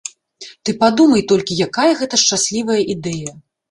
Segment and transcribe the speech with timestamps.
[0.63, 3.43] Ты падумай толькі, якая гэта шчаслівая ідэя!